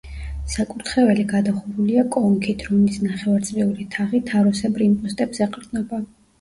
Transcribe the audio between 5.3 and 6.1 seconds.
ეყრდნობა.